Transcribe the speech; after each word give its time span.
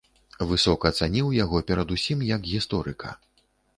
Высока 0.51 0.91
цаніў 1.01 1.29
яго 1.43 1.61
перад 1.73 1.93
усім 1.97 2.25
як 2.31 2.51
гісторыка. 2.53 3.09